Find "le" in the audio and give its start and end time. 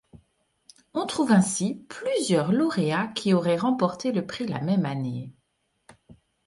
4.11-4.25